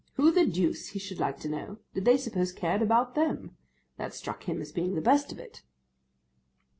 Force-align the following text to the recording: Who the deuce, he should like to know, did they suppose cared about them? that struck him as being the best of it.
Who 0.15 0.31
the 0.31 0.47
deuce, 0.47 0.87
he 0.87 0.97
should 0.97 1.19
like 1.19 1.37
to 1.41 1.47
know, 1.47 1.77
did 1.93 2.05
they 2.05 2.17
suppose 2.17 2.51
cared 2.51 2.81
about 2.81 3.13
them? 3.13 3.55
that 3.97 4.15
struck 4.15 4.45
him 4.49 4.59
as 4.59 4.71
being 4.71 4.95
the 4.95 4.99
best 4.99 5.31
of 5.31 5.37
it. 5.37 5.61